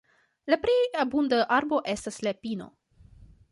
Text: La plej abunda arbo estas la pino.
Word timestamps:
La 0.53 0.57
plej 0.63 0.77
abunda 1.03 1.41
arbo 1.59 1.81
estas 1.95 2.19
la 2.29 2.35
pino. 2.47 2.71